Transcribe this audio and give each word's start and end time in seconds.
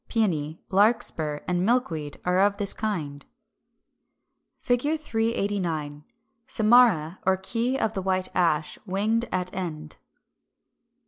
392), 0.09 0.55
Pæony, 0.63 0.71
Larkspur, 0.71 1.41
and 1.47 1.63
Milkweed 1.63 2.19
are 2.25 2.39
of 2.39 2.57
this 2.57 2.73
kind. 2.73 3.27
[Illustration: 4.67 4.97
Fig. 4.97 4.99
389. 4.99 6.05
Samara 6.47 7.19
or 7.23 7.37
key 7.37 7.77
of 7.77 7.93
the 7.93 8.01
White 8.01 8.29
Ash, 8.33 8.79
winged 8.87 9.25
at 9.31 9.53
end. 9.53 9.97